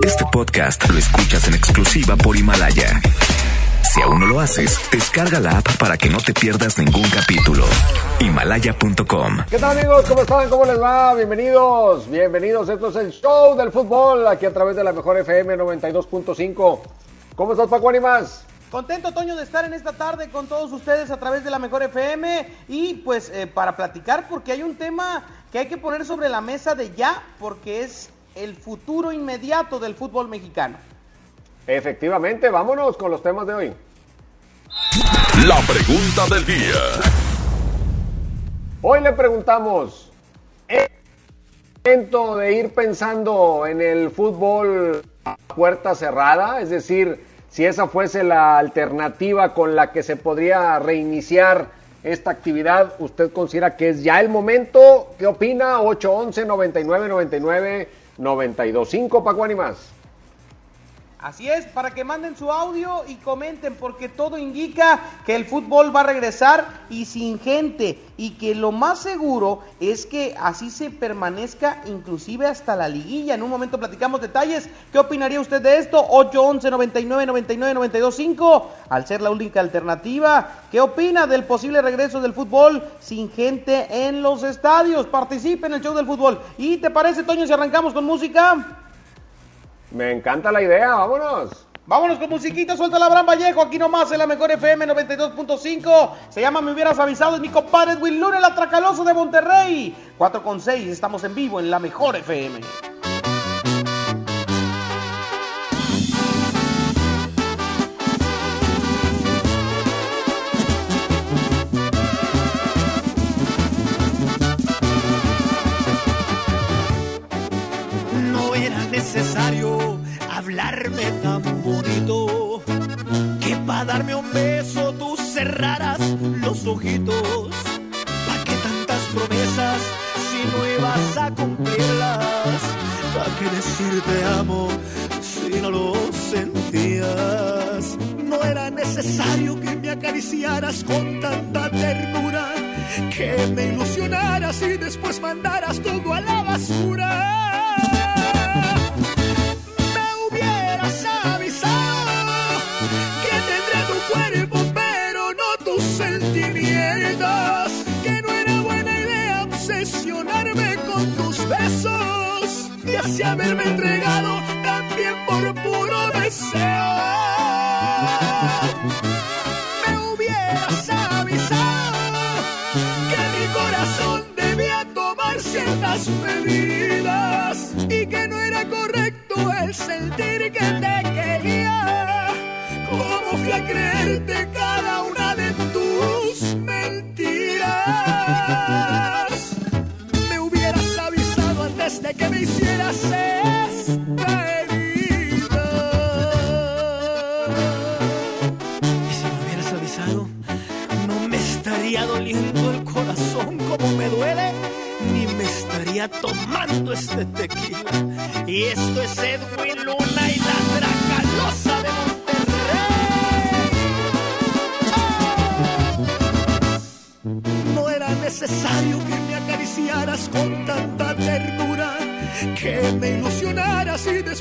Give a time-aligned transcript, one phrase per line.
[0.00, 3.00] Este podcast lo escuchas en exclusiva por Himalaya.
[3.82, 7.64] Si aún no lo haces, descarga la app para que no te pierdas ningún capítulo.
[8.18, 9.44] Himalaya.com.
[9.48, 10.06] ¿Qué tal amigos?
[10.08, 10.48] ¿Cómo están?
[10.48, 11.14] ¿Cómo les va?
[11.14, 12.68] Bienvenidos, bienvenidos.
[12.68, 16.80] Esto es el show del fútbol aquí a través de la mejor FM 92.5.
[17.36, 18.44] ¿Cómo estás Paco Animas?
[18.72, 21.82] Contento, Toño, de estar en esta tarde con todos ustedes a través de la Mejor
[21.82, 26.30] FM y pues eh, para platicar porque hay un tema que hay que poner sobre
[26.30, 30.76] la mesa de ya porque es el futuro inmediato del fútbol mexicano.
[31.66, 33.72] Efectivamente, vámonos con los temas de hoy.
[35.46, 36.80] La pregunta del día.
[38.82, 40.10] Hoy le preguntamos,
[40.66, 40.88] ¿es
[41.84, 46.60] momento de ir pensando en el fútbol a puerta cerrada?
[46.60, 51.68] Es decir, si esa fuese la alternativa con la que se podría reiniciar
[52.02, 55.14] esta actividad, ¿usted considera que es ya el momento?
[55.18, 55.80] ¿Qué opina?
[55.80, 60.01] 811 99 99 925 Paco Animas.
[61.22, 65.94] Así es, para que manden su audio y comenten, porque todo indica que el fútbol
[65.94, 70.90] va a regresar y sin gente, y que lo más seguro es que así se
[70.90, 73.34] permanezca inclusive hasta la liguilla.
[73.34, 74.68] En un momento platicamos detalles.
[74.90, 76.04] ¿Qué opinaría usted de esto?
[76.08, 80.64] 811 99 99 925 al ser la única alternativa.
[80.72, 85.06] ¿Qué opina del posible regreso del fútbol sin gente en los estadios?
[85.06, 86.40] Participe en el show del fútbol.
[86.58, 88.80] ¿Y te parece, Toño, si arrancamos con música?
[89.92, 91.66] Me encanta la idea, vámonos.
[91.84, 96.10] Vámonos con musiquita, suelta la Bran Vallejo, aquí nomás en la mejor FM 92.5.
[96.30, 99.94] Se llama Me hubieras avisado, es mi compadre Edwin Luna, el atracaloso de Monterrey.
[100.16, 102.60] 4 con 6, estamos en vivo en la mejor FM.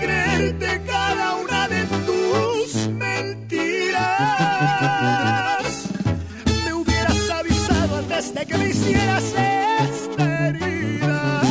[0.00, 3.98] Creerte cada una de tus mentiras?
[6.64, 11.42] Me hubieras avisado antes de que me hicieras esta herida.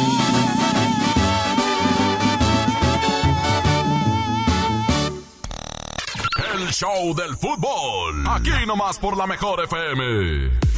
[6.54, 8.28] El show del fútbol.
[8.28, 10.69] Aquí nomás por la mejor FM.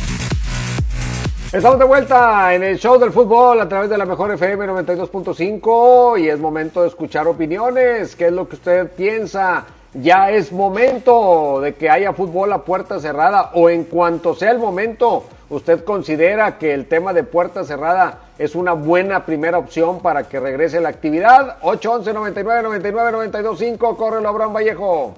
[1.51, 6.21] Estamos de vuelta en el show del fútbol a través de la mejor FM 92.5
[6.21, 8.15] y es momento de escuchar opiniones.
[8.15, 9.65] ¿Qué es lo que usted piensa?
[9.93, 14.59] ya es momento de que haya fútbol a puerta cerrada o en cuanto sea el
[14.59, 20.29] momento, usted considera que el tema de puerta cerrada es una buena primera opción para
[20.29, 21.57] que regrese la actividad.
[21.61, 25.13] 811 99 99 92 5, corre Abraham Vallejo.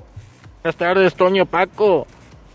[0.63, 2.07] Buenas tardes, Toño Paco.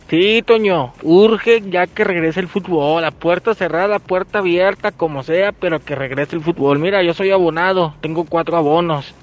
[0.08, 5.52] Sí, Toño, urge ya que regrese el fútbol, a puerta cerrada, puerta abierta, como sea,
[5.52, 6.78] pero que regrese el fútbol.
[6.78, 9.14] Mira, yo soy abonado, tengo cuatro abonos,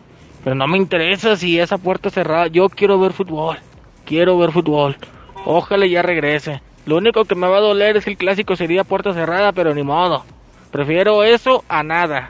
[0.44, 3.58] pero no me interesa si esa puerta cerrada, yo quiero ver fútbol,
[4.06, 4.96] quiero ver fútbol.
[5.44, 6.62] Ojalá ya regrese.
[6.86, 9.74] Lo único que me va a doler es que el clásico sería puerta cerrada, pero
[9.74, 10.24] ni modo.
[10.70, 12.30] Prefiero eso a nada.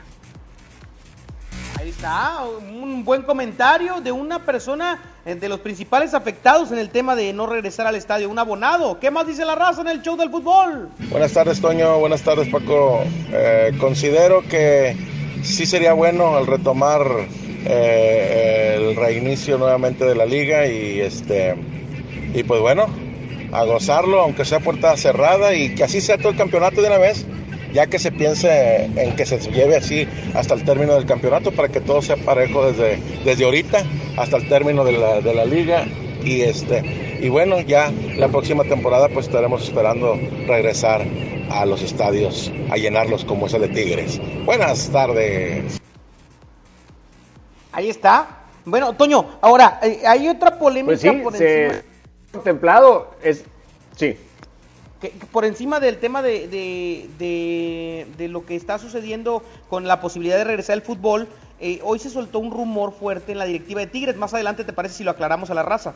[1.86, 6.90] Ahí está, un buen comentario de una persona eh, de los principales afectados en el
[6.90, 8.98] tema de no regresar al estadio, un abonado.
[8.98, 10.88] ¿Qué más dice la raza en el show del fútbol?
[11.10, 12.00] Buenas tardes, Toño.
[12.00, 13.04] Buenas tardes, Paco.
[13.30, 14.96] Eh, considero que
[15.44, 17.06] sí sería bueno al retomar
[17.64, 21.54] eh, el reinicio nuevamente de la liga y este
[22.34, 22.86] y pues bueno,
[23.52, 26.98] a gozarlo, aunque sea puerta cerrada y que así sea todo el campeonato de una
[26.98, 27.24] vez,
[27.76, 31.68] ya que se piense en que se lleve así hasta el término del campeonato para
[31.68, 33.84] que todo sea parejo desde, desde ahorita
[34.16, 35.84] hasta el término de la, de la liga
[36.24, 41.04] y este y bueno ya la próxima temporada pues estaremos esperando regresar
[41.50, 44.20] a los estadios a llenarlos como ese de Tigres.
[44.46, 45.78] Buenas tardes.
[47.72, 48.44] Ahí está.
[48.64, 51.82] Bueno, Toño, ahora eh, hay otra polémica Pues sí, por se encima.
[52.32, 53.44] contemplado es
[53.96, 54.16] sí.
[55.10, 59.86] Que- que por encima del tema de, de, de- de lo que está sucediendo con
[59.86, 61.28] la posibilidad de regresar al fútbol,
[61.60, 64.16] eh, hoy se soltó un rumor fuerte en la directiva de Tigres.
[64.16, 65.94] Más adelante, ¿te parece si lo aclaramos a la raza?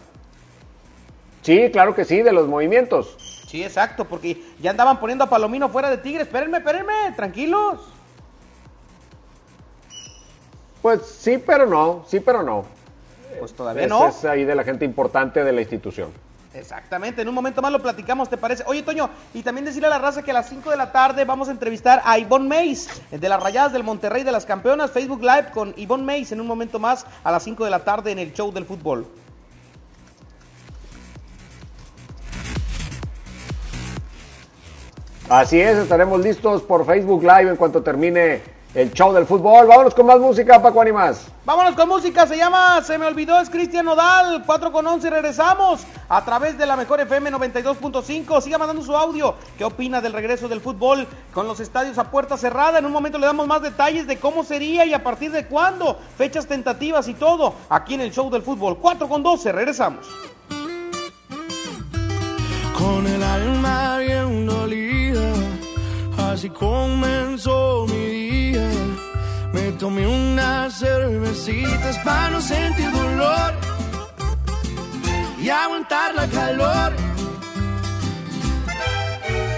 [1.43, 3.17] Sí, claro que sí, de los movimientos.
[3.47, 6.27] Sí, exacto, porque ya andaban poniendo a Palomino fuera de Tigres.
[6.27, 7.81] Espérenme, espérenme, tranquilos.
[10.83, 12.65] Pues sí, pero no, sí, pero no.
[13.39, 14.09] Pues todavía Es, no.
[14.09, 16.11] es ahí de la gente importante de la institución.
[16.53, 18.65] Exactamente, en un momento más lo platicamos, ¿te parece?
[18.67, 21.25] Oye, Toño, y también decirle a la raza que a las 5 de la tarde
[21.25, 25.23] vamos a entrevistar a Ivonne Mays, de las Rayadas del Monterrey de las Campeonas, Facebook
[25.23, 28.19] Live con Ivonne Mays en un momento más a las 5 de la tarde en
[28.19, 29.07] el show del fútbol.
[35.29, 38.43] Así es, estaremos listos por Facebook Live en cuanto termine
[38.75, 39.67] el show del fútbol.
[39.67, 41.27] Vámonos con más música, Paco Animas.
[41.45, 45.83] Vámonos con música, se llama Se me olvidó, es Cristian Nodal, 4 con 11, regresamos
[46.09, 48.41] a través de la mejor FM 92.5.
[48.41, 49.35] Siga mandando su audio.
[49.59, 52.79] ¿Qué opina del regreso del fútbol con los estadios a puerta cerrada?
[52.79, 55.99] En un momento le damos más detalles de cómo sería y a partir de cuándo,
[56.17, 58.79] fechas tentativas y todo, aquí en el show del fútbol.
[58.79, 60.07] 4 con 12, regresamos.
[62.81, 65.33] con el alma bien dolida.
[66.17, 68.30] Así comenzó mi día.
[69.81, 73.55] Tomé unas cervecitas para no sentir dolor
[75.43, 76.93] y aguantar la calor.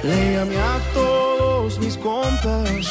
[0.04, 2.86] Le llamé a todos mis compas,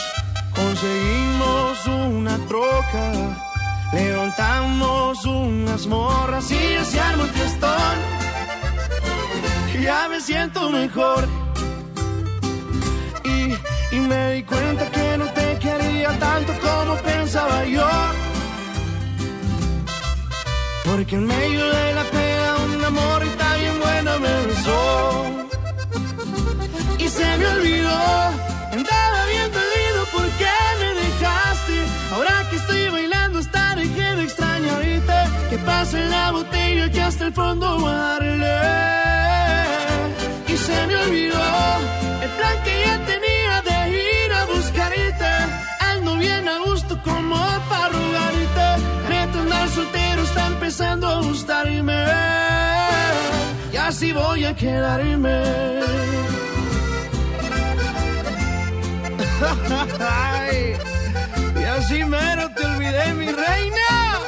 [0.53, 3.11] conseguimos una troca,
[3.93, 8.21] levantamos unas morras y ya se armó el fiestón
[9.81, 11.27] ya me siento mejor.
[13.23, 17.87] Y, y me di cuenta que no te quería tanto como pensaba yo.
[20.85, 25.25] Porque en medio de la pena un amor y tan bien buena me besó.
[26.97, 27.99] Y se me olvidó,
[28.77, 30.49] andaba bien dolido porque
[30.81, 31.77] me dejaste.
[32.13, 35.19] Ahora que estoy bailando hasta dejé de extrañarte.
[35.49, 39.10] Que pase la botella que hasta el fondo darle
[46.51, 47.35] a gusto como
[47.69, 48.67] para rogarte.
[49.09, 52.05] Neta, andar soltero está empezando a gustarme.
[53.73, 55.41] Y así voy a quedarme.
[59.99, 60.75] Ay,
[61.59, 64.19] y así mero te olvidé, mi reina.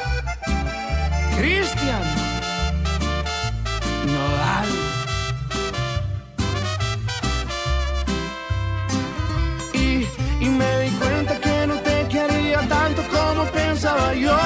[1.36, 2.23] Cristian
[13.12, 14.36] como pensaba yo.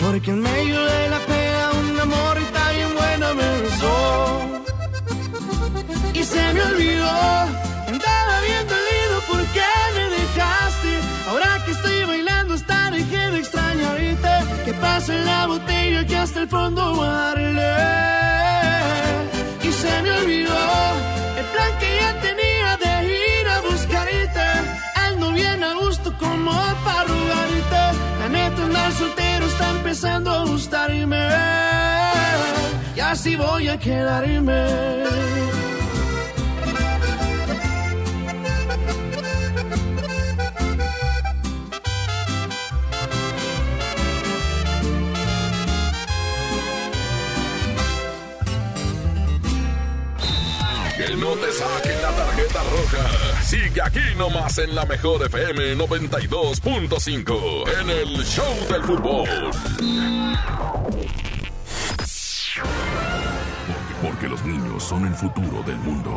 [0.00, 4.40] Porque en medio de la pena un amor y tan bien buena me besó.
[6.14, 7.10] Y se me olvidó,
[7.92, 9.62] andaba bien dolido porque
[9.96, 10.92] me dejaste.
[11.28, 14.34] Ahora que estoy bailando hasta dejé de extrañarte.
[14.64, 17.72] Que pase la botella que hasta el fondo darle.
[19.62, 21.09] Y se me olvidó
[26.18, 26.52] Como
[26.84, 27.98] para rogarte.
[28.20, 31.28] La neta andar soltero está empezando a gustarme
[32.96, 35.00] y así voy a quedarme.
[51.20, 53.19] no te saquen la tarjeta roja.
[53.50, 59.28] Sigue aquí nomás en la mejor FM 92.5 en el Show del Fútbol.
[64.00, 66.16] Porque, los niños son el futuro del mundo.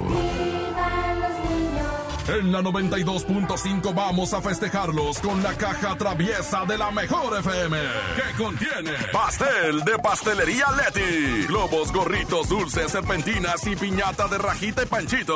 [2.28, 7.80] En la 92.5 vamos a festejarlos con la caja traviesa de la mejor FM,
[8.16, 14.86] que contiene pastel de pastelería Leti, globos, gorritos, dulces, serpentinas y piñata de rajita y
[14.86, 15.36] panchito.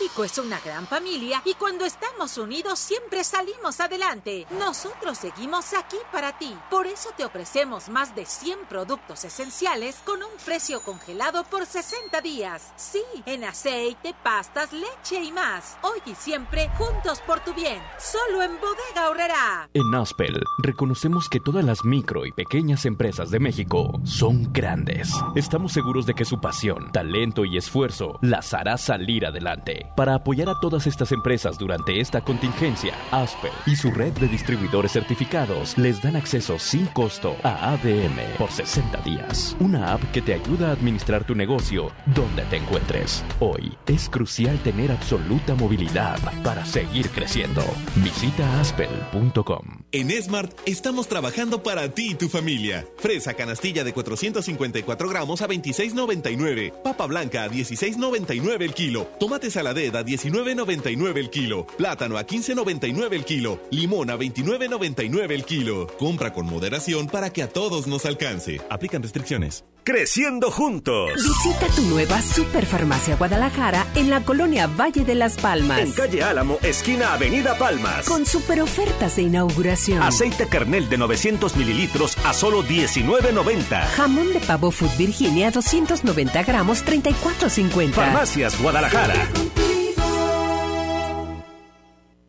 [0.00, 4.46] México es una gran familia y cuando estamos unidos siempre salimos adelante.
[4.58, 6.56] Nosotros seguimos aquí para ti.
[6.70, 12.18] Por eso te ofrecemos más de 100 productos esenciales con un precio congelado por 60
[12.22, 12.72] días.
[12.76, 15.76] Sí, en aceite, pastas, leche y más.
[15.82, 17.82] Hoy y siempre juntos por tu bien.
[17.98, 19.68] Solo en Bodega Horrera.
[19.74, 25.12] En Aspel reconocemos que todas las micro y pequeñas empresas de México son grandes.
[25.34, 29.89] Estamos seguros de que su pasión, talento y esfuerzo las hará salir adelante.
[29.96, 34.92] Para apoyar a todas estas empresas durante esta contingencia, Asper y su red de distribuidores
[34.92, 39.56] certificados les dan acceso sin costo a ADM por 60 días.
[39.60, 43.24] Una app que te ayuda a administrar tu negocio donde te encuentres.
[43.40, 47.62] Hoy es crucial tener absoluta movilidad para seguir creciendo.
[47.96, 49.80] Visita aspel.com.
[49.92, 52.86] En Smart estamos trabajando para ti y tu familia.
[52.98, 56.72] Fresa canastilla de 454 gramos a 26.99.
[56.82, 59.08] Papa blanca a 16.99 el kilo.
[59.18, 61.66] Tomate saladera a 19.99 el kilo.
[61.66, 63.60] Plátano a 15.99 el kilo.
[63.70, 65.86] Limón a 29.99 el kilo.
[65.98, 68.60] Compra con moderación para que a todos nos alcance.
[68.68, 69.64] Aplican restricciones.
[69.82, 71.10] Creciendo juntos.
[71.14, 75.80] Visita tu nueva Superfarmacia Guadalajara en la colonia Valle de las Palmas.
[75.80, 78.06] En calle Álamo, esquina Avenida Palmas.
[78.06, 80.02] Con super ofertas de inauguración.
[80.02, 83.86] Aceite kernel de 900 mililitros a solo 19.90.
[83.96, 87.92] Jamón de pavo Food Virginia 290 gramos 34.50.
[87.92, 89.28] Farmacias Guadalajara.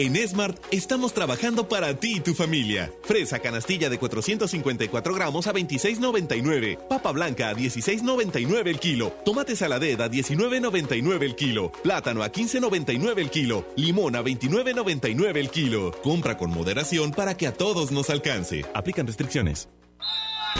[0.00, 2.88] En Smart estamos trabajando para ti y tu familia.
[3.02, 6.78] Fresa canastilla de 454 gramos a 26.99.
[6.86, 9.10] Papa blanca a 16.99 el kilo.
[9.24, 11.72] Tomate saladera a 19.99 el kilo.
[11.82, 13.66] Plátano a 15.99 el kilo.
[13.74, 15.90] Limón a 29.99 el kilo.
[16.00, 18.64] Compra con moderación para que a todos nos alcance.
[18.74, 19.68] Aplican restricciones.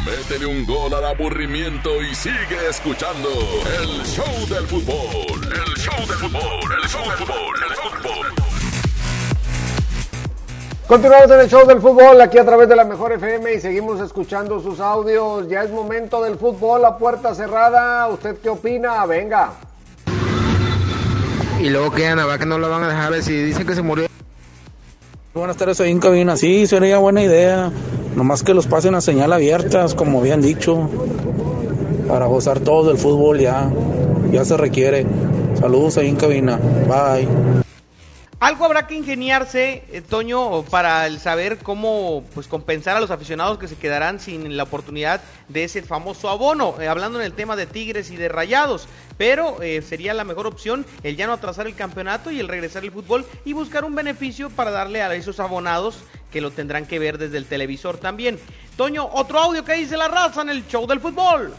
[0.04, 3.28] Métele un gol al aburrimiento y sigue escuchando
[3.80, 5.44] el show del fútbol.
[5.44, 8.47] El show del fútbol, el show del fútbol, el show del fútbol.
[10.88, 14.00] Continuamos en el show del fútbol aquí a través de la Mejor FM y seguimos
[14.00, 15.46] escuchando sus audios.
[15.46, 18.08] Ya es momento del fútbol a puerta cerrada.
[18.08, 19.04] ¿Usted qué opina?
[19.04, 19.52] Venga.
[21.60, 23.82] Y luego que Ana va que no lo van a dejar si dicen que se
[23.82, 24.06] murió.
[25.34, 26.38] Buenas tardes, soy en cabina.
[26.38, 27.70] Sí, sería buena idea.
[28.16, 30.88] Nomás que los pasen a señal abiertas, como habían dicho.
[32.08, 33.70] Para gozar todos del fútbol ya.
[34.32, 35.04] Ya se requiere.
[35.60, 36.58] Saludos ahí en cabina.
[36.88, 37.28] Bye.
[38.40, 43.58] Algo habrá que ingeniarse, eh, Toño, para el saber cómo pues compensar a los aficionados
[43.58, 47.56] que se quedarán sin la oportunidad de ese famoso abono, eh, hablando en el tema
[47.56, 51.66] de Tigres y de Rayados, pero eh, sería la mejor opción el ya no atrasar
[51.66, 55.40] el campeonato y el regresar al fútbol y buscar un beneficio para darle a esos
[55.40, 58.38] abonados que lo tendrán que ver desde el televisor también.
[58.76, 61.54] Toño, otro audio que dice la raza en el show del fútbol.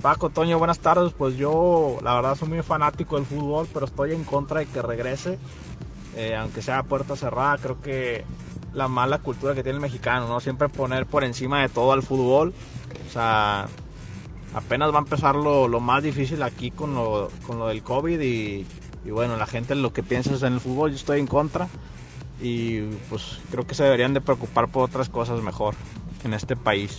[0.00, 1.12] Paco, Toño, buenas tardes.
[1.12, 4.80] Pues yo, la verdad, soy muy fanático del fútbol, pero estoy en contra de que
[4.80, 5.38] regrese.
[6.16, 8.24] Eh, aunque sea puerta cerrada, creo que
[8.72, 10.40] la mala cultura que tiene el mexicano, ¿no?
[10.40, 12.54] Siempre poner por encima de todo al fútbol.
[13.08, 13.68] O sea,
[14.54, 18.20] apenas va a empezar lo, lo más difícil aquí con lo, con lo del COVID
[18.20, 18.66] y,
[19.04, 21.68] y, bueno, la gente lo que piensa es en el fútbol, yo estoy en contra
[22.40, 25.74] y pues creo que se deberían de preocupar por otras cosas mejor
[26.24, 26.98] en este país.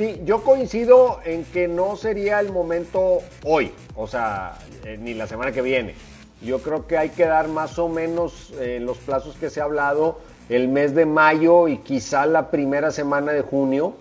[0.00, 5.26] Sí, yo coincido en que no sería el momento hoy, o sea, eh, ni la
[5.26, 5.94] semana que viene.
[6.40, 9.64] Yo creo que hay que dar más o menos eh, los plazos que se ha
[9.64, 13.92] hablado el mes de mayo y quizá la primera semana de junio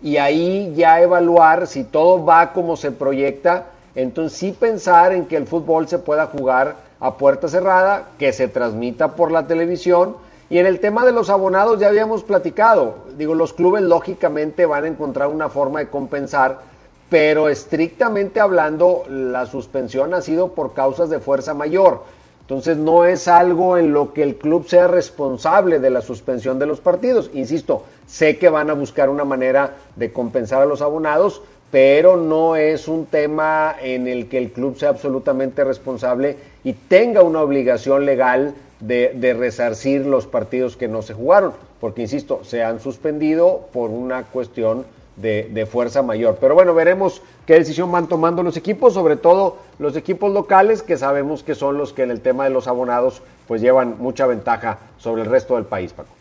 [0.00, 3.66] y ahí ya evaluar si todo va como se proyecta,
[3.96, 8.46] entonces sí pensar en que el fútbol se pueda jugar a puerta cerrada, que se
[8.46, 10.14] transmita por la televisión
[10.50, 14.84] y en el tema de los abonados ya habíamos platicado, digo, los clubes lógicamente van
[14.84, 16.60] a encontrar una forma de compensar
[17.08, 22.02] pero estrictamente hablando, la suspensión ha sido por causas de fuerza mayor.
[22.42, 26.66] Entonces no es algo en lo que el club sea responsable de la suspensión de
[26.66, 27.30] los partidos.
[27.34, 32.56] Insisto, sé que van a buscar una manera de compensar a los abonados, pero no
[32.56, 38.06] es un tema en el que el club sea absolutamente responsable y tenga una obligación
[38.06, 43.90] legal de, resarcir los partidos que no se jugaron, porque, insisto, se han suspendido por
[43.90, 44.84] una cuestión
[45.16, 46.38] de, de, fuerza mayor.
[46.40, 50.96] Pero bueno, veremos qué decisión van tomando los equipos, sobre todo los equipos locales, que
[50.96, 54.78] sabemos que son los que en el tema de los abonados pues llevan mucha ventaja
[54.98, 56.17] sobre el resto del país, Paco.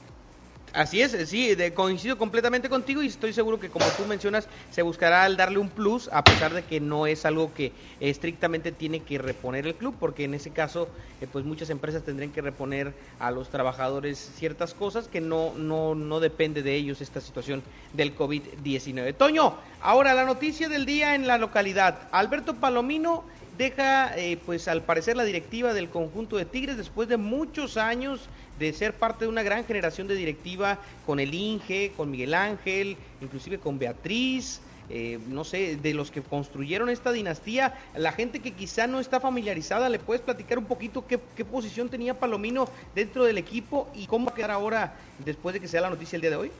[0.77, 4.83] Así es, sí, de, coincido completamente contigo y estoy seguro que como tú mencionas se
[4.83, 9.01] buscará el darle un plus a pesar de que no es algo que estrictamente tiene
[9.01, 10.87] que reponer el club porque en ese caso
[11.19, 15.95] eh, pues muchas empresas tendrían que reponer a los trabajadores ciertas cosas que no, no,
[15.95, 17.63] no depende de ellos esta situación
[17.93, 19.17] del COVID-19.
[19.17, 22.07] Toño, ahora la noticia del día en la localidad.
[22.11, 23.23] Alberto Palomino
[23.57, 28.29] deja eh, pues al parecer la directiva del conjunto de Tigres después de muchos años
[28.59, 32.97] de ser parte de una gran generación de directiva con el Inge, con Miguel Ángel,
[33.21, 38.53] inclusive con Beatriz, eh, no sé, de los que construyeron esta dinastía, la gente que
[38.53, 43.25] quizá no está familiarizada, ¿le puedes platicar un poquito qué, qué posición tenía Palomino dentro
[43.25, 44.93] del equipo y cómo va a quedar ahora
[45.25, 46.51] después de que sea la noticia el día de hoy?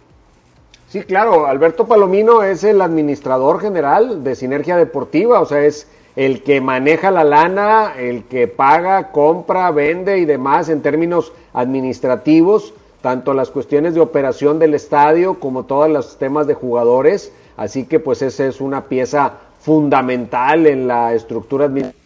[0.89, 6.41] Sí, claro, Alberto Palomino es el administrador general de Sinergia Deportiva, o sea, es el
[6.41, 13.36] que maneja la lana, el que paga, compra, vende y demás en términos administrativos, tanto
[13.36, 17.32] las cuestiones de operación del estadio como todos los temas de jugadores.
[17.56, 22.03] Así que pues esa es una pieza fundamental en la estructura administrativa,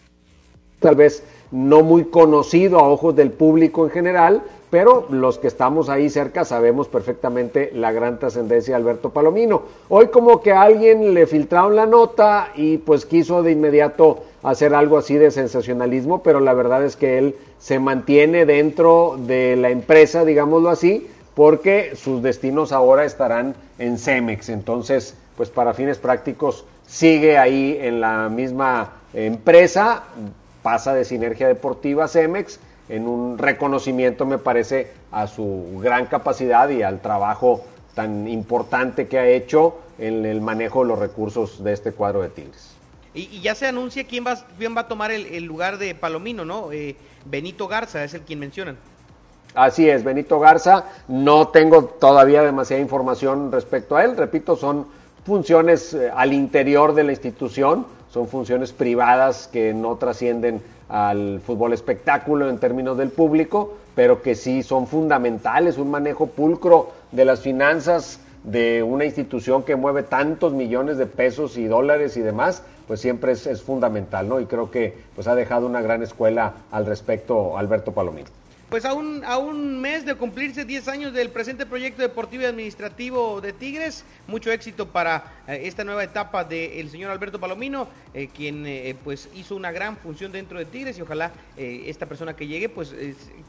[0.82, 5.90] tal vez no muy conocido a ojos del público en general, pero los que estamos
[5.90, 9.64] ahí cerca sabemos perfectamente la gran trascendencia de Alberto Palomino.
[9.90, 14.74] Hoy como que a alguien le filtraron la nota y pues quiso de inmediato hacer
[14.74, 19.70] algo así de sensacionalismo, pero la verdad es que él se mantiene dentro de la
[19.70, 24.48] empresa, digámoslo así, porque sus destinos ahora estarán en Cemex.
[24.50, 30.04] Entonces, pues para fines prácticos sigue ahí en la misma empresa,
[30.62, 36.70] pasa de Sinergia Deportiva a Cemex en un reconocimiento, me parece, a su gran capacidad
[36.70, 37.64] y al trabajo
[37.96, 42.30] tan importante que ha hecho en el manejo de los recursos de este cuadro de
[42.30, 42.76] Tigres.
[43.14, 46.72] Y, ya se anuncia quién va, quién va a tomar el, lugar de Palomino, ¿no?
[46.72, 46.96] Eh,
[47.26, 48.78] Benito Garza es el quien mencionan.
[49.54, 50.86] Así es, Benito Garza.
[51.10, 54.16] No tengo todavía demasiada información respecto a él.
[54.16, 54.88] Repito, son
[55.26, 61.74] funciones eh, al interior de la institución, son funciones privadas que no trascienden al fútbol
[61.74, 67.40] espectáculo en términos del público, pero que sí son fundamentales, un manejo pulcro de las
[67.40, 73.00] finanzas de una institución que mueve tantos millones de pesos y dólares y demás, pues
[73.00, 74.40] siempre es, es fundamental, ¿no?
[74.40, 78.41] Y creo que pues ha dejado una gran escuela al respecto Alberto Palomino
[78.72, 82.46] pues a un, a un mes de cumplirse 10 años del presente proyecto deportivo y
[82.46, 88.30] administrativo de Tigres, mucho éxito para eh, esta nueva etapa del señor Alberto Palomino, eh,
[88.34, 92.48] quien eh, pues hizo una gran función dentro de Tigres y ojalá esta persona que
[92.48, 92.96] llegue pues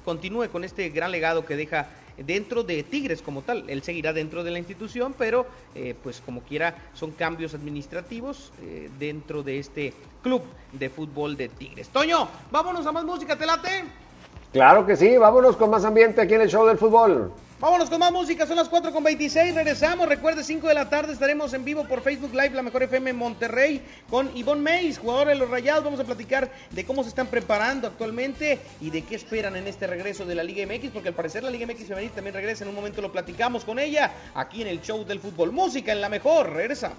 [0.05, 3.71] continúe con este gran legado que deja dentro de Tigres como tal.
[3.71, 5.47] Él seguirá dentro de la institución, pero
[6.03, 8.53] pues como quiera son cambios administrativos
[8.99, 11.89] dentro de este club de fútbol de Tigres.
[11.91, 13.85] Toño, vámonos a más música, ¿te late?
[14.53, 17.33] Claro que sí, vámonos con más ambiente aquí en el show del fútbol.
[17.59, 21.13] Vámonos con más música, son las 4 con 26, regresamos, recuerde 5 de la tarde
[21.13, 25.37] estaremos en vivo por Facebook Live, la mejor FM Monterrey, con Ivonne Mays, jugador de
[25.37, 29.55] los Rayados, vamos a platicar de cómo se están preparando actualmente y de qué esperan
[29.55, 32.35] en este regreso de la Liga MX, porque al parecer la Liga MX femenil también
[32.35, 35.93] regresa, en un momento lo platicamos con ella, aquí en el show del fútbol, música
[35.93, 36.99] en la mejor, regresamos.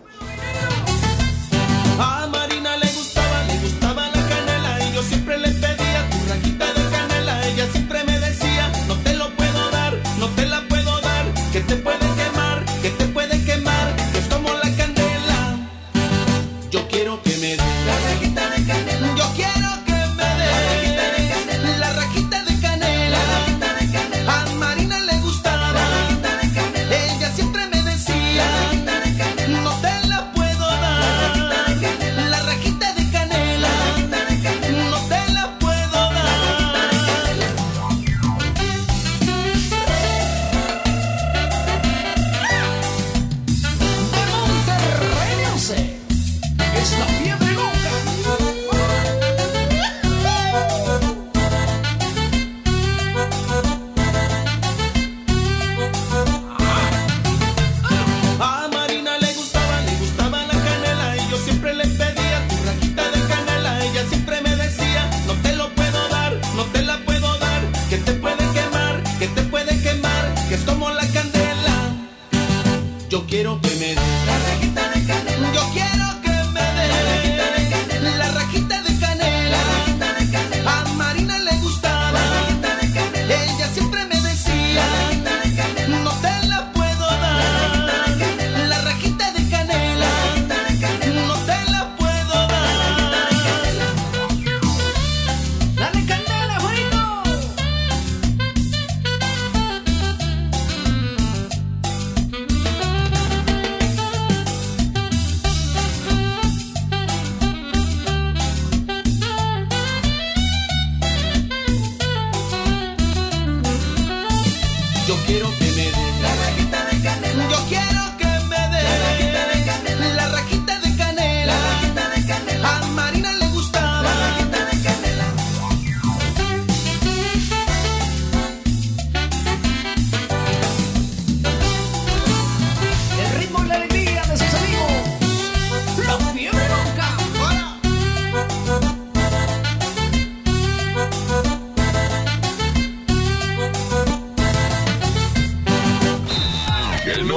[147.04, 147.28] Saquen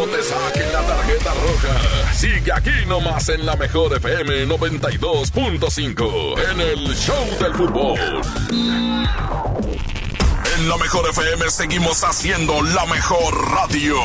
[0.72, 2.14] la tarjeta roja.
[2.14, 7.98] Sigue aquí nomás en la mejor FM 92.5 en el Show del Fútbol.
[10.56, 13.96] En la mejor FM seguimos haciendo la mejor radio.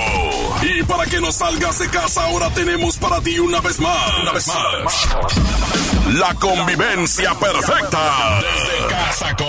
[0.64, 4.18] Y para que no salgas de casa, ahora tenemos para ti una vez más.
[4.20, 5.10] Una vez más.
[6.16, 8.42] La convivencia perfecta.
[8.42, 9.48] Desde casa con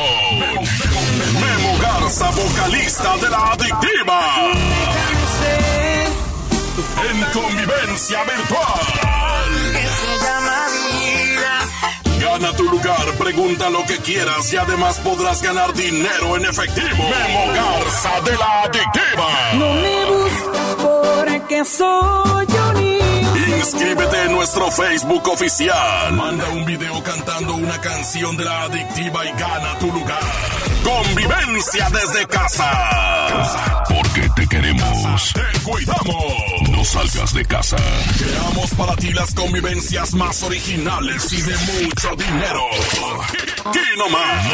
[1.41, 4.53] Memo Garza, vocalista de la adictiva.
[6.75, 8.81] En convivencia virtual.
[12.19, 16.97] Gana tu lugar, pregunta lo que quieras y además podrás ganar dinero en efectivo.
[16.97, 19.53] Memo Garza de la Adictiva.
[19.55, 22.93] No me busques porque soy un
[23.59, 26.13] Inscríbete en nuestro Facebook oficial.
[26.15, 30.23] Manda un video cantando una canción de la Adictiva y gana tu lugar.
[30.83, 33.83] Convivencia desde casa.
[34.63, 36.71] Te cuidamos.
[36.71, 37.77] No salgas de casa.
[38.17, 42.61] Creamos para ti las convivencias más originales y de mucho dinero.
[43.65, 44.47] Aquí nomás.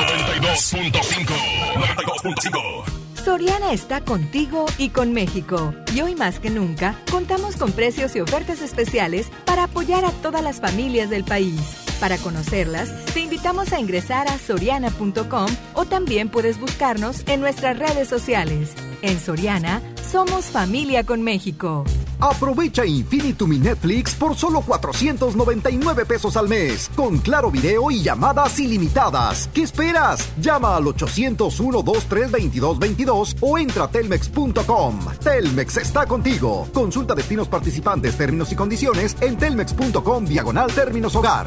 [0.63, 1.27] 92.5.
[1.75, 2.85] 92.5.
[3.23, 5.75] Soriana está contigo y con México.
[5.95, 10.43] Y hoy más que nunca, contamos con precios y ofertas especiales para apoyar a todas
[10.43, 11.61] las familias del país.
[12.01, 18.09] Para conocerlas, te invitamos a ingresar a soriana.com o también puedes buscarnos en nuestras redes
[18.09, 18.73] sociales.
[19.03, 21.85] En Soriana, somos familia con México.
[22.21, 28.59] Aprovecha Infinitum y Netflix por solo 499 pesos al mes, con claro video y llamadas
[28.59, 29.49] ilimitadas.
[29.55, 30.29] ¿Qué esperas?
[30.41, 34.99] Llama al 801-232222 o entra a telmex.com.
[35.23, 36.67] Telmex está contigo.
[36.75, 41.47] Consulta destinos participantes, términos y condiciones en telmex.com diagonal términos hogar.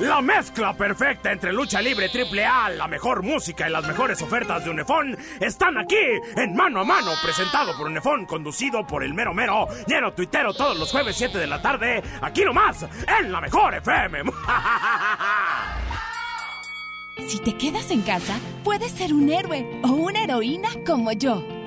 [0.00, 4.64] La mezcla perfecta entre lucha libre triple A, la mejor música y las mejores ofertas
[4.64, 5.96] de Unefón están aquí
[6.36, 10.78] en Mano a Mano, presentado por Unefón, conducido por el mero mero, lleno tuitero todos
[10.78, 12.86] los jueves 7 de la tarde, aquí nomás,
[13.20, 14.22] en la mejor FM.
[17.26, 21.57] Si te quedas en casa, puedes ser un héroe o una heroína como yo.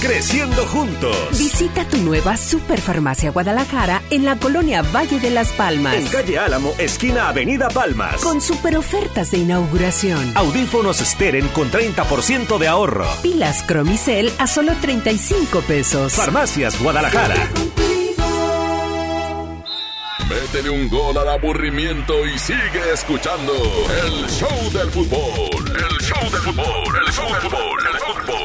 [0.00, 1.14] Creciendo juntos.
[1.38, 5.94] Visita tu nueva Superfarmacia Guadalajara en la colonia Valle de las Palmas.
[5.94, 8.22] En calle Álamo, esquina Avenida Palmas.
[8.22, 10.32] Con super ofertas de inauguración.
[10.36, 13.06] Audífonos Steren con 30% de ahorro.
[13.22, 16.14] Pilas Cromicel a solo 35 pesos.
[16.14, 17.36] Farmacias Guadalajara.
[20.30, 25.66] Métele un gol al aburrimiento y sigue escuchando el show del fútbol.
[25.76, 28.39] El show del fútbol, el show del fútbol, el show del fútbol.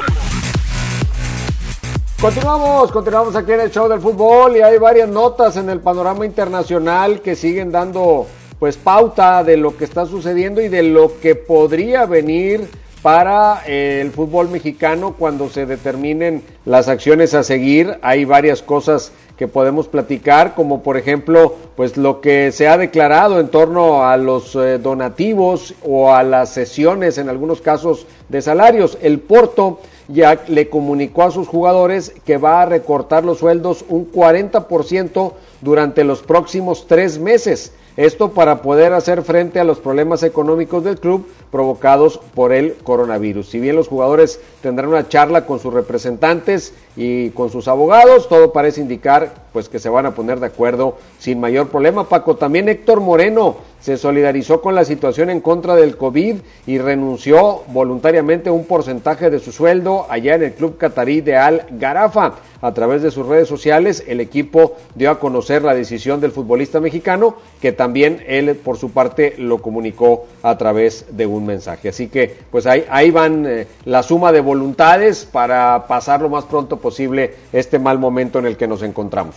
[2.22, 6.26] Continuamos, continuamos aquí en el show del fútbol y hay varias notas en el panorama
[6.26, 8.26] internacional que siguen dando
[8.58, 12.70] pues pauta de lo que está sucediendo y de lo que podría venir
[13.02, 18.00] para eh, el fútbol mexicano cuando se determinen las acciones a seguir.
[18.02, 23.40] Hay varias cosas que podemos platicar, como por ejemplo, pues lo que se ha declarado
[23.40, 28.98] en torno a los eh, donativos o a las sesiones, en algunos casos, de salarios.
[29.02, 34.12] El Porto ya le comunicó a sus jugadores que va a recortar los sueldos un
[34.12, 37.72] 40% durante los próximos tres meses.
[37.98, 43.48] Esto para poder hacer frente a los problemas económicos del club provocados por el coronavirus.
[43.48, 48.52] Si bien los jugadores tendrán una charla con sus representantes y con sus abogados, todo
[48.52, 52.10] parece indicar pues que se van a poner de acuerdo sin mayor problema.
[52.10, 57.62] Paco, también Héctor Moreno se solidarizó con la situación en contra del COVID y renunció
[57.68, 62.34] voluntariamente un porcentaje de su sueldo allá en el club catarí de Al Garafa.
[62.64, 66.80] A través de sus redes sociales, el equipo dio a conocer la decisión del futbolista
[66.80, 71.90] mexicano, que también él por su parte lo comunicó a través de un mensaje.
[71.90, 76.46] Así que pues ahí, ahí van eh, la suma de voluntades para pasar lo más
[76.46, 79.36] pronto posible este mal momento en el que nos encontramos.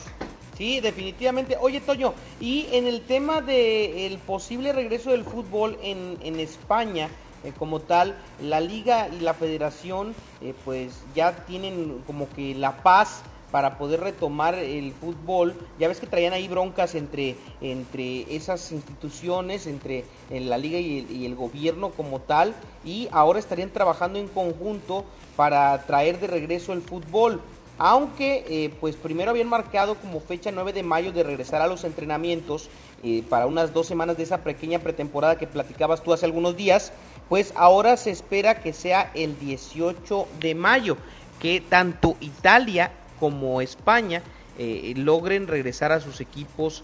[0.58, 1.56] Sí, definitivamente.
[1.60, 7.08] Oye, Toño, y en el tema del posible regreso del fútbol en, en España,
[7.44, 12.82] eh, como tal, la liga y la federación eh, pues ya tienen como que la
[12.82, 15.54] paz para poder retomar el fútbol.
[15.78, 20.98] Ya ves que traían ahí broncas entre, entre esas instituciones, entre eh, la liga y
[20.98, 22.52] el, y el gobierno como tal,
[22.84, 25.04] y ahora estarían trabajando en conjunto
[25.36, 27.40] para traer de regreso el fútbol
[27.78, 31.84] aunque eh, pues primero habían marcado como fecha 9 de mayo de regresar a los
[31.84, 32.68] entrenamientos
[33.02, 36.92] eh, para unas dos semanas de esa pequeña pretemporada que platicabas tú hace algunos días,
[37.28, 40.96] pues ahora se espera que sea el 18 de mayo,
[41.40, 44.22] que tanto Italia como España
[44.58, 46.82] eh, logren regresar a sus equipos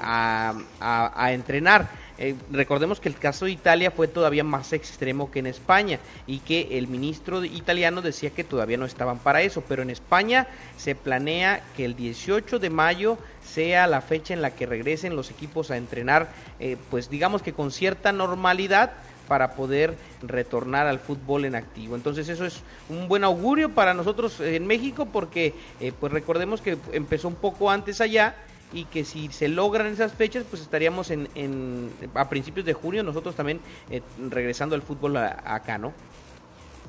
[0.00, 1.90] a, a entrenar.
[2.20, 6.40] Eh, recordemos que el caso de Italia fue todavía más extremo que en España y
[6.40, 10.94] que el ministro italiano decía que todavía no estaban para eso, pero en España se
[10.94, 15.70] planea que el 18 de mayo sea la fecha en la que regresen los equipos
[15.70, 16.28] a entrenar,
[16.58, 18.92] eh, pues digamos que con cierta normalidad
[19.26, 21.96] para poder retornar al fútbol en activo.
[21.96, 26.76] Entonces eso es un buen augurio para nosotros en México porque eh, pues recordemos que
[26.92, 28.34] empezó un poco antes allá
[28.72, 33.02] y que si se logran esas fechas, pues estaríamos en, en a principios de junio
[33.02, 35.92] nosotros también eh, regresando al fútbol a, acá, ¿no?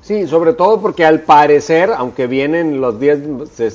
[0.02, 3.20] Sí, sobre todo porque al parecer, aunque vienen los días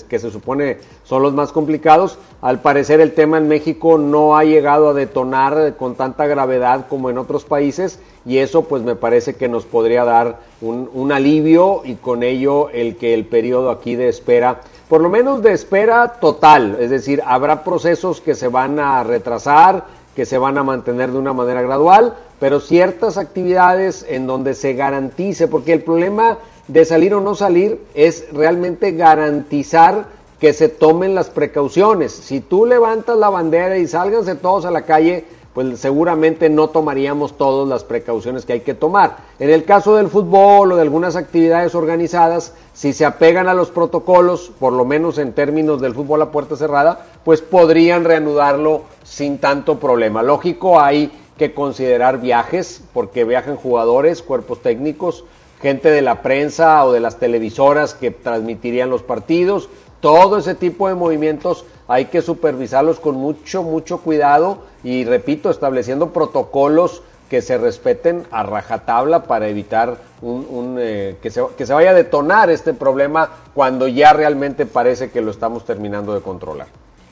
[0.10, 4.44] que se supone son los más complicados, al parecer el tema en México no ha
[4.44, 9.36] llegado a detonar con tanta gravedad como en otros países y eso pues me parece
[9.36, 13.96] que nos podría dar un, un alivio y con ello el que el periodo aquí
[13.96, 14.60] de espera
[14.90, 19.86] por lo menos de espera total, es decir, habrá procesos que se van a retrasar,
[20.16, 24.74] que se van a mantener de una manera gradual, pero ciertas actividades en donde se
[24.74, 30.06] garantice, porque el problema de salir o no salir es realmente garantizar
[30.40, 32.12] que se tomen las precauciones.
[32.12, 35.26] Si tú levantas la bandera y sálganse todos a la calle,
[35.58, 39.18] pues seguramente no tomaríamos todas las precauciones que hay que tomar.
[39.40, 43.72] En el caso del fútbol o de algunas actividades organizadas, si se apegan a los
[43.72, 49.40] protocolos, por lo menos en términos del fútbol a puerta cerrada, pues podrían reanudarlo sin
[49.40, 50.22] tanto problema.
[50.22, 55.24] Lógico, hay que considerar viajes, porque viajan jugadores, cuerpos técnicos,
[55.62, 59.70] gente de la prensa o de las televisoras que transmitirían los partidos,
[60.02, 66.14] todo ese tipo de movimientos hay que supervisarlos con mucho, mucho cuidado y repito, estableciendo
[66.14, 71.92] protocolos que se respeten a rajatabla para evitar un, eh, que, se, que se vaya
[71.92, 76.68] a detonar este problema cuando ya realmente parece que lo estamos terminando de controlar.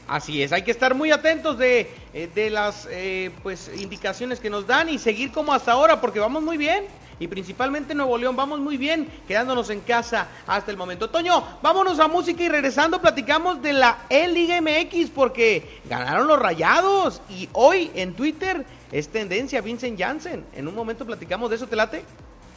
[0.07, 4.51] Así es, hay que estar muy atentos de, eh, de las eh, pues indicaciones que
[4.51, 6.85] nos dan y seguir como hasta ahora porque vamos muy bien
[7.19, 11.09] y principalmente Nuevo León vamos muy bien quedándonos en casa hasta el momento.
[11.09, 17.21] Toño, vámonos a música y regresando platicamos de la E-Liga MX porque ganaron los Rayados
[17.29, 20.45] y hoy en Twitter es tendencia Vincent Janssen.
[20.55, 22.03] En un momento platicamos de eso, ¿te late?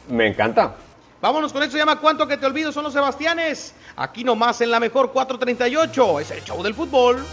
[0.07, 0.75] Me encanta.
[1.21, 3.73] Vámonos con esto, se llama Cuánto que te olvido, son los Sebastianes.
[3.97, 7.25] Aquí nomás en la mejor 438, es el show del fútbol.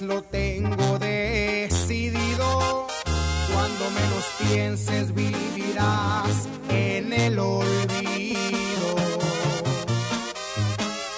[0.00, 2.86] Lo tengo decidido.
[3.52, 8.94] Cuando menos pienses, vivirás en el olvido.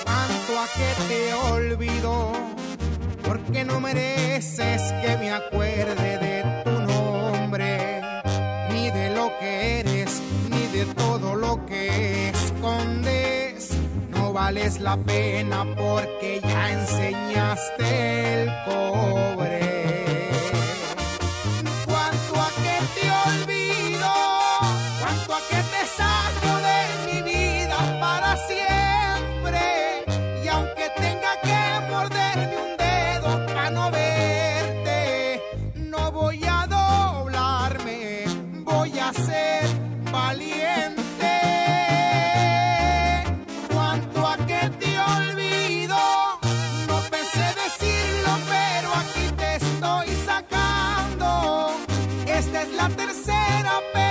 [0.04, 2.32] Cuanto a que te olvido,
[3.24, 8.00] porque no mereces que me acuerde de tu nombre
[8.72, 10.20] ni de lo que eres,
[10.50, 13.70] ni de todo lo que escondes.
[14.32, 15.65] vales la pena
[53.28, 54.05] es la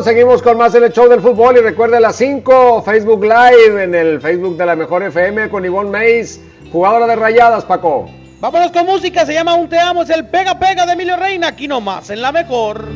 [0.00, 3.84] Seguimos con más en el show del fútbol y recuerde a las 5 Facebook Live
[3.84, 6.40] en el Facebook de la Mejor FM con Ivonne Mays,
[6.72, 8.08] jugadora de rayadas, Paco.
[8.40, 11.48] Vámonos con música, se llama Un Te Amo, es el Pega Pega de Emilio Reina,
[11.48, 12.88] aquí nomás, en la mejor.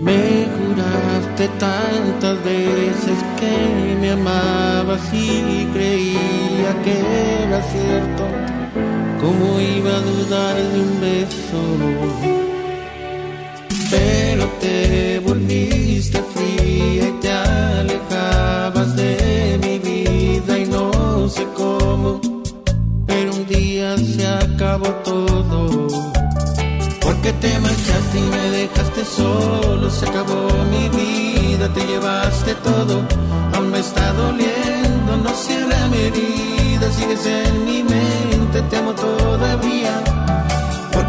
[0.00, 8.24] Me juraste tantas veces que me amabas y creía que era cierto.
[9.20, 12.53] ¿Cómo iba a dudar de un beso?
[13.90, 22.20] Pero te volviste fría y te alejabas de mi vida y no sé cómo.
[23.06, 25.88] Pero un día se acabó todo.
[27.00, 33.02] Porque te marchaste y me dejaste solo, se acabó mi vida, te llevaste todo,
[33.54, 40.23] aún me está doliendo, no cierra mi herida, sigues en mi mente, te amo todavía.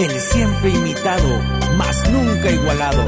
[0.00, 1.28] El siempre imitado,
[1.76, 3.04] mas nunca igualado.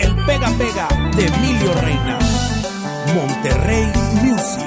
[0.00, 2.18] El pega pega de Emilio Reina.
[3.14, 4.64] Monterrey Music.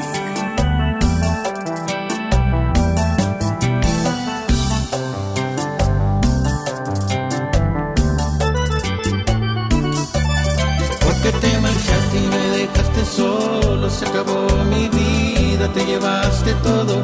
[11.03, 17.03] Porque te marchaste y me dejaste solo, se acabó mi vida, te llevaste todo,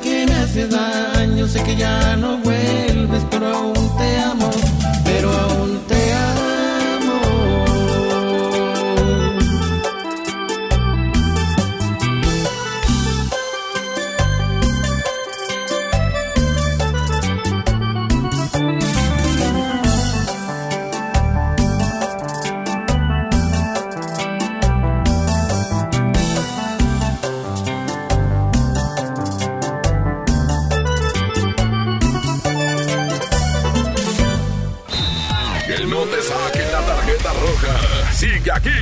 [0.51, 4.80] hace daño, sé que ya no vuelves, pero aún te amo.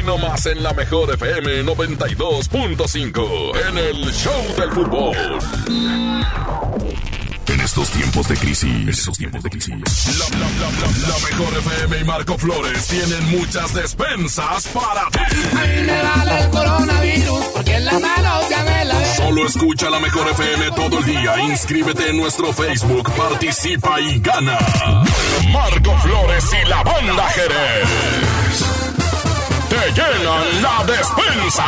[0.09, 5.15] Nomás en la mejor FM 92.5, en el Show del Fútbol.
[7.45, 10.47] En estos tiempos de crisis, en estos tiempos de crisis, la, la, la,
[11.07, 15.19] la, mejor FM y Marco Flores tienen muchas despensas para ti.
[15.19, 19.91] A mí me vale el coronavirus porque en las manos ya me la Solo escucha
[19.91, 21.39] la mejor FM todo el día.
[21.41, 24.57] Inscríbete en nuestro Facebook, participa y gana.
[25.51, 25.68] Marco
[29.99, 31.65] llenan la despensa.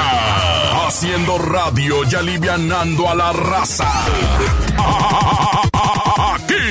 [0.88, 3.91] Haciendo radio y alivianando a la raza.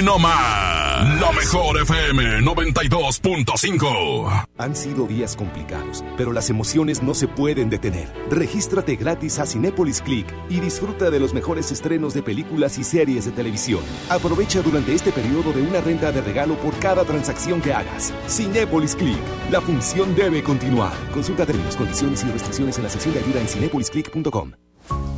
[0.00, 1.20] Aquí nomás.
[1.20, 4.46] La mejor FM 92.5.
[4.56, 8.08] Han sido días complicados, pero las emociones no se pueden detener.
[8.30, 13.26] Regístrate gratis a Cinépolis Click y disfruta de los mejores estrenos de películas y series
[13.26, 13.82] de televisión.
[14.08, 18.14] Aprovecha durante este periodo de una renta de regalo por cada transacción que hagas.
[18.26, 19.20] Cinépolis Click.
[19.50, 20.94] La función debe continuar.
[21.12, 24.52] Consulta términos, condiciones y restricciones en la sección de ayuda en cinepolisclick.com.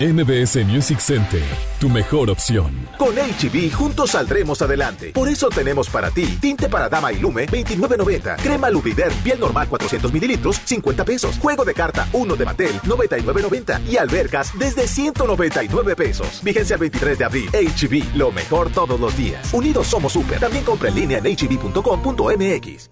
[0.00, 1.42] MBS Music Center,
[1.78, 2.88] tu mejor opción.
[2.96, 5.12] Con HB juntos saldremos adelante.
[5.12, 9.68] Por eso tenemos para ti tinte para dama y lume 29.90, crema Lubrider piel normal
[9.68, 15.94] 400 mililitros 50 pesos, juego de carta 1 de Mattel 99.90 y albercas desde 199
[15.94, 16.40] pesos.
[16.42, 17.50] Vigencia el 23 de abril.
[17.50, 19.52] HB, lo mejor todos los días.
[19.52, 20.40] Unidos somos super.
[20.40, 22.90] También compra en línea en hb.com.mx.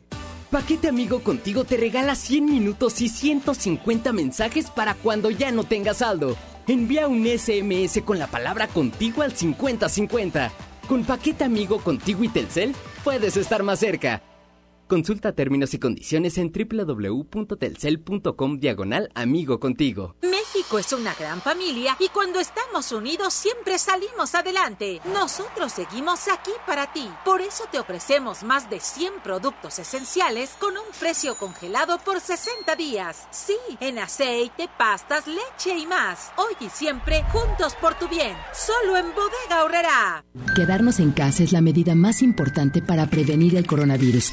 [0.50, 5.98] Paquete Amigo Contigo te regala 100 minutos y 150 mensajes para cuando ya no tengas
[5.98, 6.36] saldo.
[6.68, 10.52] Envía un SMS con la palabra contigo al 5050.
[10.86, 14.20] Con Paquete Amigo Contigo y Telcel puedes estar más cerca.
[14.88, 20.16] Consulta términos y condiciones en www.telcel.com diagonal amigo contigo.
[20.22, 25.02] México es una gran familia y cuando estamos unidos siempre salimos adelante.
[25.12, 27.06] Nosotros seguimos aquí para ti.
[27.22, 32.74] Por eso te ofrecemos más de 100 productos esenciales con un precio congelado por 60
[32.76, 33.28] días.
[33.30, 36.32] Sí, en aceite, pastas, leche y más.
[36.38, 38.34] Hoy y siempre juntos por tu bien.
[38.54, 40.24] Solo en Bodega Horrera.
[40.56, 44.32] Quedarnos en casa es la medida más importante para prevenir el coronavirus.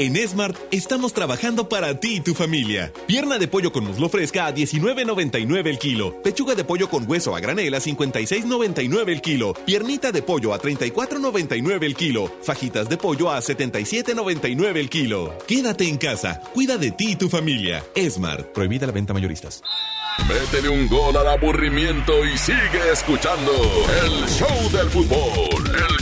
[0.00, 2.90] En Smart estamos trabajando para ti y tu familia.
[3.06, 6.22] Pierna de pollo con muslo fresca a 19.99 el kilo.
[6.22, 9.52] Pechuga de pollo con hueso a granel a 56.99 el kilo.
[9.52, 12.32] Piernita de pollo a 34.99 el kilo.
[12.42, 15.36] Fajitas de pollo a 77.99 el kilo.
[15.46, 16.40] Quédate en casa.
[16.54, 17.84] Cuida de ti y tu familia.
[18.08, 18.54] Smart.
[18.54, 19.62] Prohibida la venta mayoristas.
[20.26, 23.52] Métele un gol al aburrimiento y sigue escuchando
[24.02, 25.76] el show del fútbol.
[25.76, 25.99] El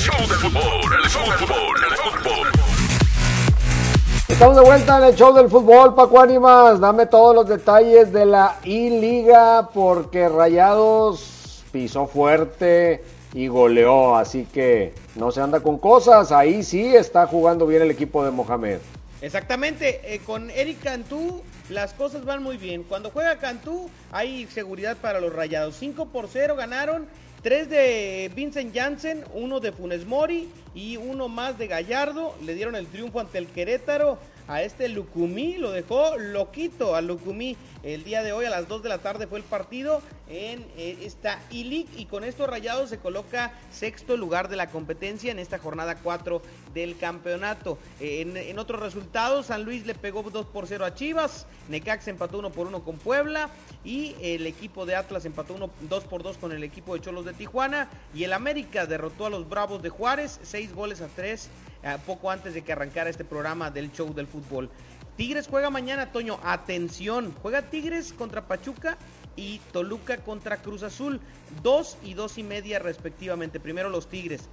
[4.28, 6.78] Estamos de vuelta en el show del fútbol, Paco Ánimas.
[6.78, 13.02] Dame todos los detalles de la I-Liga porque Rayados pisó fuerte
[13.32, 16.30] y goleó, así que no se anda con cosas.
[16.30, 18.78] Ahí sí está jugando bien el equipo de Mohamed.
[19.22, 22.82] Exactamente, eh, con Eric Cantú las cosas van muy bien.
[22.82, 25.76] Cuando juega Cantú hay seguridad para los Rayados.
[25.76, 27.06] 5 por 0 ganaron.
[27.48, 32.36] Tres de Vincent Janssen, uno de Funes Mori y uno más de Gallardo.
[32.44, 34.18] Le dieron el triunfo ante el Querétaro
[34.48, 35.56] a este Lucumí.
[35.56, 37.56] Lo dejó loquito a Lucumí.
[37.82, 40.98] El día de hoy a las 2 de la tarde fue el partido en eh,
[41.00, 45.58] esta I-League y con estos rayados se coloca sexto lugar de la competencia en esta
[45.58, 46.42] jornada 4
[46.80, 47.78] del campeonato.
[48.00, 52.38] En, en, otros resultados, San Luis le pegó 2 por 0 a Chivas, Necax empató
[52.38, 53.50] 1 por 1 con Puebla
[53.84, 57.24] y el equipo de Atlas empató 1 2 por 2 con el equipo de Cholos
[57.24, 61.48] de Tijuana y el América derrotó a los Bravos de Juárez 6 goles a 3
[61.82, 64.70] eh, poco antes de que arrancara este programa del show del fútbol.
[65.16, 68.96] Tigres juega mañana, Toño, atención, juega Tigres contra Pachuca
[69.34, 71.20] y Toluca contra Cruz Azul,
[71.62, 73.58] dos y dos y media respectivamente.
[73.58, 74.48] Primero los Tigres.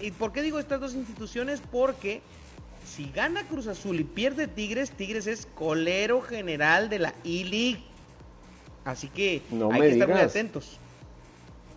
[0.00, 1.60] ¿Y por qué digo estas dos instituciones?
[1.72, 2.20] Porque
[2.84, 7.82] si gana Cruz Azul y pierde Tigres, Tigres es colero general de la E-League.
[8.84, 10.78] Así que no hay que estar muy atentos.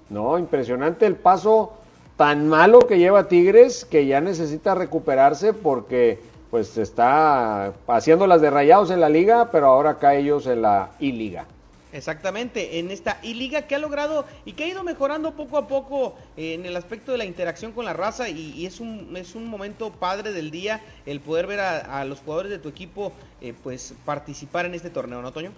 [0.09, 1.73] No, impresionante el paso
[2.15, 6.19] tan malo que lleva Tigres que ya necesita recuperarse porque
[6.51, 10.91] pues está haciendo las de rayados en la liga, pero ahora cae ellos en la
[10.99, 11.45] I-Liga.
[11.93, 16.15] Exactamente, en esta I-Liga que ha logrado y que ha ido mejorando poco a poco
[16.37, 19.35] eh, en el aspecto de la interacción con la raza y, y es, un, es
[19.35, 23.11] un momento padre del día el poder ver a, a los jugadores de tu equipo
[23.41, 25.51] eh, pues participar en este torneo, ¿no, Toño?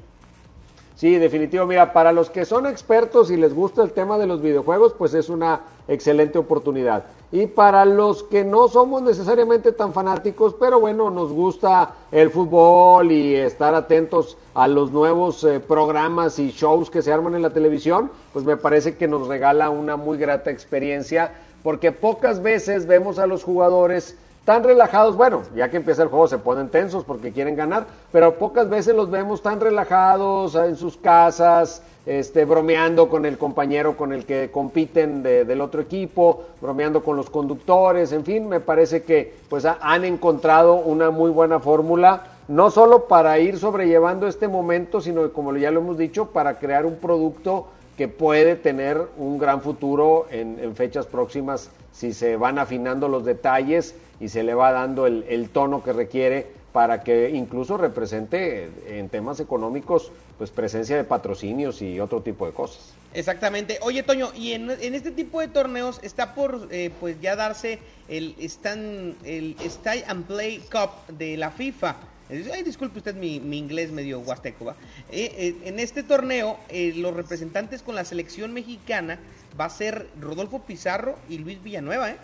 [0.96, 1.66] Sí, definitivo.
[1.66, 5.14] Mira, para los que son expertos y les gusta el tema de los videojuegos, pues
[5.14, 7.04] es una excelente oportunidad.
[7.34, 13.12] Y para los que no somos necesariamente tan fanáticos, pero bueno, nos gusta el fútbol
[13.12, 17.50] y estar atentos a los nuevos eh, programas y shows que se arman en la
[17.50, 21.32] televisión, pues me parece que nos regala una muy grata experiencia,
[21.64, 24.16] porque pocas veces vemos a los jugadores
[24.46, 28.38] tan relajados, bueno, ya que empieza el juego se ponen tensos porque quieren ganar, pero
[28.38, 34.14] pocas veces los vemos tan relajados en sus casas, este, bromeando con el compañero con
[34.14, 39.04] el que compiten de, del otro equipo, bromeando con los conductores, en fin, me parece
[39.04, 44.47] que pues ha, han encontrado una muy buena fórmula, no solo para ir sobrellevando este
[44.47, 49.38] momento, sino como ya lo hemos dicho, para crear un producto que puede tener un
[49.38, 54.72] gran futuro en, fechas próximas si se van afinando los detalles y se le va
[54.72, 61.04] dando el, tono que requiere para que incluso represente en temas económicos pues presencia de
[61.04, 62.94] patrocinios y otro tipo de cosas.
[63.14, 63.78] Exactamente.
[63.84, 67.78] Oye, Toño, y en, en este tipo de torneos está por eh, pues ya darse
[68.10, 71.96] el stand, el Stay and Play Cup de la FIFA.
[72.30, 74.66] Ay, disculpe usted mi, mi inglés medio huasteco.
[74.66, 74.76] ¿va?
[75.12, 79.20] Eh, eh, en este torneo, eh, los representantes con la selección mexicana
[79.60, 82.18] va a ser Rodolfo Pizarro y Luis Villanueva, ¿eh?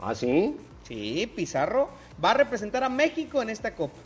[0.00, 0.56] ¿Ah, sí?
[0.88, 1.90] Sí, Pizarro
[2.22, 3.98] va a representar a México en esta Copa.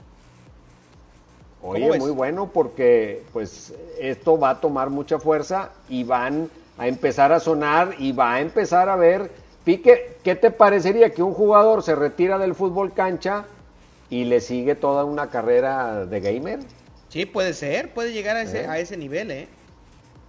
[1.63, 7.33] Oye, muy bueno porque pues esto va a tomar mucha fuerza y van a empezar
[7.33, 9.31] a sonar y va a empezar a ver,
[9.65, 13.47] Pique, ¿qué te parecería que un jugador se retira del fútbol cancha
[14.11, 16.61] y le sigue toda una carrera de gamer?
[17.09, 18.67] Sí, puede ser, puede llegar a ese, ¿Eh?
[18.67, 19.49] a ese nivel, ¿eh?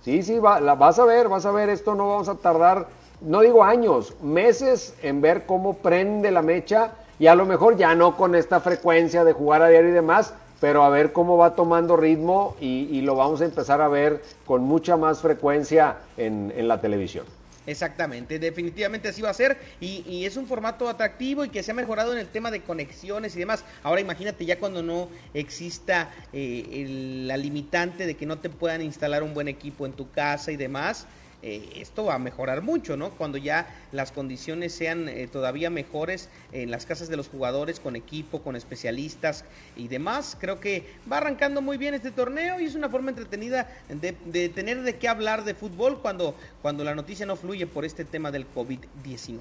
[0.03, 2.87] Sí, sí, va, la, vas a ver, vas a ver, esto no vamos a tardar,
[3.19, 7.95] no digo años, meses en ver cómo prende la mecha y a lo mejor ya
[7.95, 11.55] no con esta frecuencia de jugar a diario y demás, pero a ver cómo va
[11.55, 16.67] tomando ritmo y, lo vamos a empezar a ver con mucha más frecuencia en, en
[16.67, 17.25] la televisión.
[17.67, 21.71] Exactamente, definitivamente así va a ser y, y, es un formato atractivo y que se
[21.71, 23.63] ha mejorado en el tema de conexiones y demás.
[23.81, 28.81] Ahora imagínate ya cuando no exista eh, el, la limitante de que no te puedan
[28.81, 31.07] instalar un buen equipo en tu casa y demás.
[31.47, 33.11] Eh, esto va a mejorar mucho, ¿no?
[33.11, 37.95] Cuando ya las condiciones sean eh, todavía mejores en las casas de los jugadores, con
[37.95, 39.45] equipo, con especialistas
[39.77, 40.35] y demás.
[40.39, 44.49] Creo que va arrancando muy bien este torneo y es una forma entretenida de, de
[44.49, 46.33] tener de qué hablar de fútbol cuando,
[46.63, 49.37] cuando la noticia no fluye por este tema del COVID-19.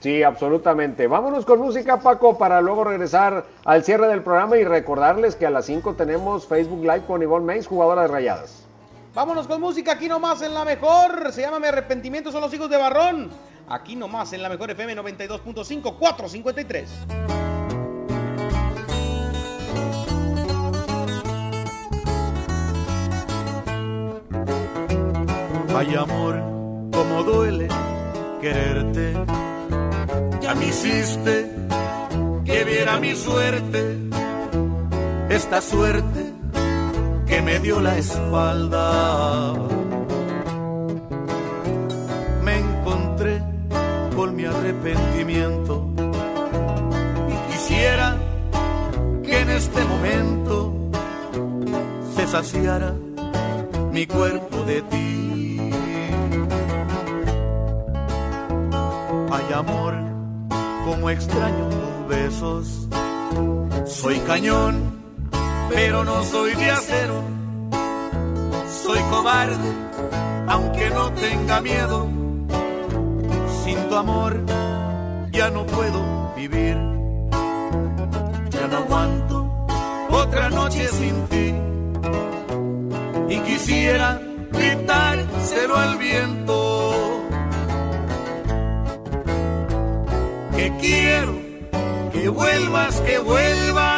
[0.00, 1.06] Sí, absolutamente.
[1.06, 5.50] Vámonos con música, Paco, para luego regresar al cierre del programa y recordarles que a
[5.50, 8.67] las 5 tenemos Facebook Live con Ivonne Mays, jugadora de Rayadas.
[9.18, 11.32] Vámonos con música aquí nomás en la mejor.
[11.32, 13.28] Se llama Mi arrepentimiento son los hijos de Barrón.
[13.68, 16.88] Aquí nomás en la mejor FM 92.5 453.
[25.74, 26.36] Ay amor,
[26.92, 27.66] como duele
[28.40, 29.14] quererte.
[30.40, 31.50] Ya me hiciste
[32.44, 33.96] que viera mi suerte.
[35.28, 36.37] Esta suerte
[37.28, 39.52] que me dio la espalda.
[42.42, 43.42] Me encontré
[44.16, 45.90] con mi arrepentimiento
[47.28, 48.16] y quisiera
[49.22, 50.74] que en este momento
[52.16, 52.94] se saciara
[53.92, 55.70] mi cuerpo de ti.
[59.30, 59.94] Ay amor,
[60.86, 62.88] como extraño tus besos,
[63.84, 64.87] soy cañón
[65.68, 67.22] pero no soy de acero.
[68.82, 69.70] Soy cobarde,
[70.46, 72.08] aunque no tenga miedo.
[73.64, 74.44] Sin tu amor
[75.30, 76.76] ya no puedo vivir.
[78.50, 79.66] Ya no aguanto
[80.10, 81.54] otra noche sin ti.
[83.34, 87.24] Y quisiera gritárselo al viento.
[90.56, 91.34] Que quiero
[92.12, 93.97] que vuelvas, que vuelvas.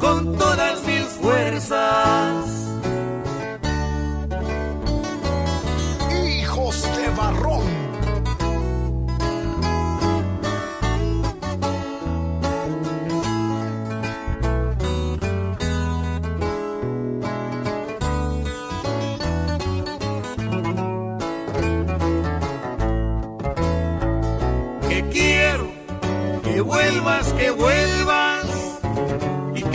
[0.00, 2.46] con todas mis fuerzas.
[6.26, 7.80] Hijos de barrón.
[24.88, 25.68] que quiero
[26.42, 27.99] que vuelvas, que vuelvas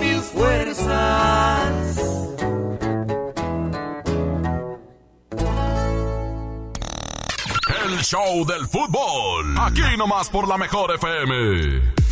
[0.00, 1.72] mis fuerzas.
[7.84, 9.56] El show del fútbol.
[9.58, 12.03] Aquí nomás por la mejor FM.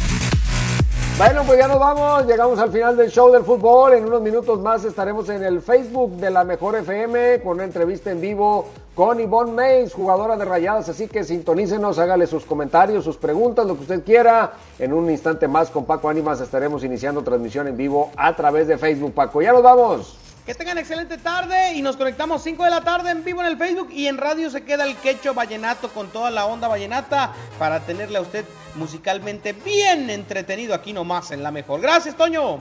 [1.18, 3.92] Bueno, pues ya nos vamos, llegamos al final del show del fútbol.
[3.92, 8.10] En unos minutos más estaremos en el Facebook de la Mejor FM con una entrevista
[8.10, 10.88] en vivo con Yvonne Mays, jugadora de Rayadas.
[10.88, 14.54] Así que sintonícenos, hágale sus comentarios, sus preguntas, lo que usted quiera.
[14.78, 18.78] En un instante más con Paco Ánimas estaremos iniciando transmisión en vivo a través de
[18.78, 19.12] Facebook.
[19.12, 20.21] Paco, ya nos vamos.
[20.46, 23.56] Que tengan excelente tarde y nos conectamos 5 de la tarde en vivo en el
[23.56, 27.78] Facebook y en radio se queda el quecho vallenato con toda la onda vallenata para
[27.80, 31.80] tenerle a usted musicalmente bien entretenido aquí nomás en la mejor.
[31.80, 32.58] Gracias, Toño.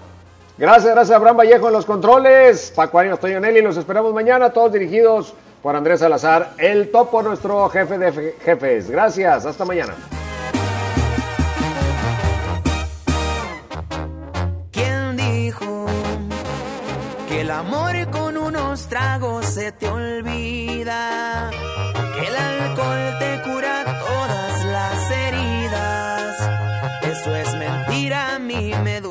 [0.60, 2.72] Gracias, gracias Abraham Vallejo en los controles.
[2.76, 7.68] Paco Ánimas, Toño Nelly, los esperamos mañana, todos dirigidos por Andrés Salazar, el topo, nuestro
[7.70, 8.92] jefe de fe- jefes.
[8.92, 9.96] Gracias, hasta mañana.
[17.42, 21.50] El amor con unos tragos se te olvida?
[22.14, 26.36] Que el alcohol te cura todas las heridas.
[27.02, 29.11] Eso es mentira, a mí me duele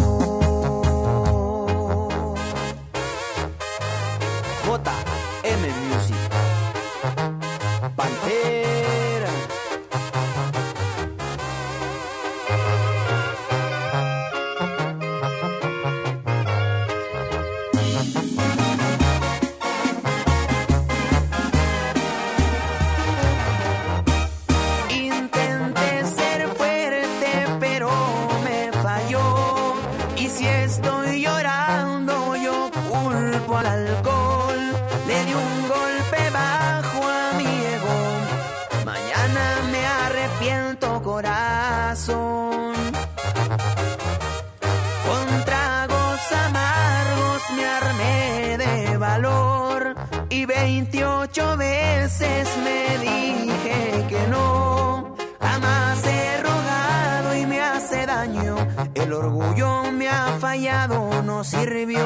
[51.31, 55.15] Ocho veces me dije que no.
[55.39, 58.55] Jamás he rogado y me hace daño.
[58.93, 62.05] El orgullo me ha fallado, no sirvió.